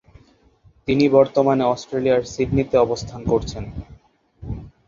[0.87, 3.63] তিনি বর্তমানে অস্ট্রেলিয়ার সিডনিতে অবস্থান করছেন।